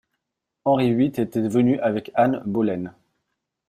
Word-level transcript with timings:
Henri 0.65 0.87
huit 0.95 1.19
était 1.19 1.47
venu 1.47 1.79
avec 1.79 2.09
Anne 2.15 2.41
Boleyn. 2.47 2.91